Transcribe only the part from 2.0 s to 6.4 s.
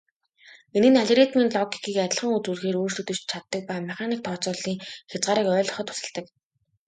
адилхан үзүүлэхээр өөрчлөгдөж чаддаг ба механик тооцооллын хязгаарыг ойлгоход тусалдаг.